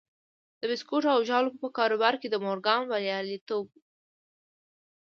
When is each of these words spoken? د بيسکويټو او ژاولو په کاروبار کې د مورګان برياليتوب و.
د 0.59 0.61
بيسکويټو 0.69 1.09
او 1.15 1.21
ژاولو 1.27 1.51
په 1.61 1.67
کاروبار 1.77 2.13
کې 2.21 2.27
د 2.29 2.35
مورګان 2.45 2.81
برياليتوب 2.91 3.65
و. 3.69 3.75